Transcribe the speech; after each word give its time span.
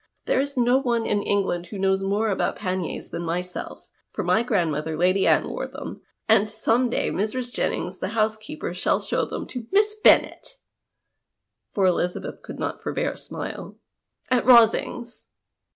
There 0.25 0.39
is 0.39 0.57
no 0.57 0.79
one 0.79 1.05
in 1.05 1.21
England 1.21 1.67
who 1.67 1.77
knows 1.77 2.01
more 2.01 2.29
about 2.29 2.55
paniers 2.55 3.11
than 3.11 3.21
myself, 3.21 3.85
for 4.09 4.23
my 4.23 4.41
grandmother. 4.41 4.97
Lady 4.97 5.27
Anne, 5.27 5.47
wore 5.47 5.67
them, 5.67 6.01
and 6.27 6.49
some 6.49 6.89
day 6.89 7.11
Mrs. 7.11 7.53
Jennings, 7.53 7.99
the 7.99 8.07
housekeeper, 8.17 8.73
shall 8.73 8.99
show 8.99 9.27
tium 9.27 9.47
to 9.49 9.67
Miss 9.71 9.95
Bennet," 10.03 10.57
for 11.69 11.85
Elizabeth 11.85 12.41
coiild 12.41 12.57
not 12.57 12.81
forbear 12.81 13.11
a 13.11 13.15
smile," 13.15 13.77
at 14.31 14.43
Rosings." 14.43 15.27